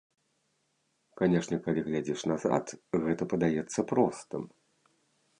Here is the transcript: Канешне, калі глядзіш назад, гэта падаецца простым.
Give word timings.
Канешне, 1.19 1.59
калі 1.67 1.83
глядзіш 1.89 2.23
назад, 2.31 2.65
гэта 3.03 3.27
падаецца 3.35 3.79
простым. 3.93 4.43